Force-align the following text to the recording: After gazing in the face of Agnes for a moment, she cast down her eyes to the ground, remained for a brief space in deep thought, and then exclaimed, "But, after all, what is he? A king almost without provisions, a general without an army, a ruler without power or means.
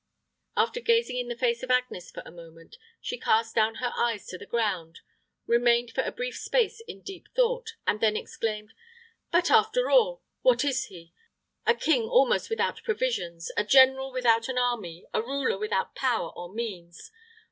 After 0.57 0.79
gazing 0.79 1.17
in 1.17 1.27
the 1.27 1.37
face 1.37 1.61
of 1.61 1.69
Agnes 1.69 2.09
for 2.09 2.23
a 2.25 2.31
moment, 2.31 2.77
she 2.99 3.19
cast 3.19 3.53
down 3.53 3.75
her 3.75 3.93
eyes 3.95 4.25
to 4.29 4.37
the 4.39 4.47
ground, 4.47 5.01
remained 5.45 5.91
for 5.91 6.01
a 6.01 6.11
brief 6.11 6.35
space 6.37 6.79
in 6.87 7.01
deep 7.03 7.27
thought, 7.35 7.75
and 7.85 8.01
then 8.01 8.17
exclaimed, 8.17 8.73
"But, 9.31 9.51
after 9.51 9.91
all, 9.91 10.23
what 10.41 10.65
is 10.65 10.85
he? 10.85 11.13
A 11.67 11.75
king 11.75 12.09
almost 12.09 12.49
without 12.49 12.81
provisions, 12.81 13.51
a 13.55 13.63
general 13.63 14.11
without 14.11 14.49
an 14.49 14.57
army, 14.57 15.05
a 15.13 15.21
ruler 15.21 15.59
without 15.59 15.93
power 15.93 16.31
or 16.31 16.51
means. 16.51 17.11